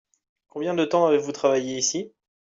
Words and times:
Combien 0.47 0.73
de 0.73 0.83
temps 0.83 1.05
avez-vous 1.05 1.31
travaillé 1.31 1.77
ici? 1.77 2.11